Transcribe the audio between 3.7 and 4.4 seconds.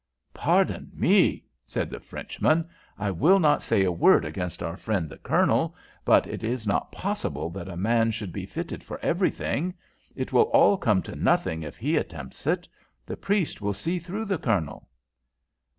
a word